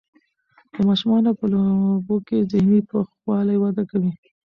[0.73, 4.11] د ماشومانو په لوبو کې ذهني پوخوالی وده کوي.